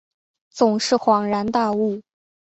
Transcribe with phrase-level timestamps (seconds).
[0.49, 2.01] 总是恍然大悟